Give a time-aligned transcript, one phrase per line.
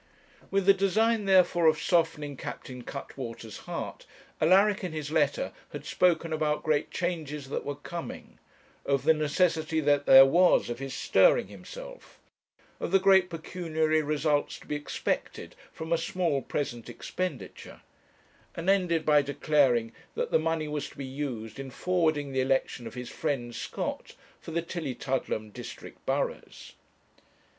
[0.49, 4.07] With the design, therefore, of softening Captain Cuttwater's heart,
[4.41, 8.39] Alaric in his letter had spoken about great changes that were coming,
[8.83, 12.17] of the necessity that there was of his stirring himself,
[12.79, 17.81] of the great pecuniary results to be expected from a small present expenditure;
[18.55, 22.87] and ended by declaring that the money was to be used in forwarding the election
[22.87, 26.73] of his friend Scott for the Tillietudlem district burghs.